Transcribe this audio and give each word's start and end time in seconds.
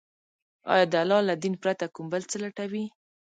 آيا 0.73 0.85
د 0.91 0.95
الله 1.03 1.21
له 1.29 1.35
دين 1.43 1.53
پرته 1.63 1.85
كوم 1.93 2.05
بل 2.13 2.23
څه 2.31 2.37
لټوي، 2.43 2.85